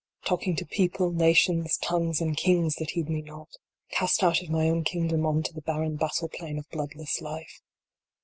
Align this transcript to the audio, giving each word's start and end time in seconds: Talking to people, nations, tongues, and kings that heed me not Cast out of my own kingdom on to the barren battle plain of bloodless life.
Talking 0.25 0.55
to 0.55 0.65
people, 0.65 1.11
nations, 1.11 1.77
tongues, 1.77 2.21
and 2.21 2.35
kings 2.35 2.77
that 2.77 2.89
heed 2.89 3.07
me 3.07 3.21
not 3.21 3.57
Cast 3.91 4.23
out 4.23 4.41
of 4.41 4.49
my 4.49 4.67
own 4.67 4.83
kingdom 4.83 5.27
on 5.27 5.43
to 5.43 5.53
the 5.53 5.61
barren 5.61 5.95
battle 5.95 6.27
plain 6.27 6.57
of 6.57 6.67
bloodless 6.71 7.21
life. 7.21 7.61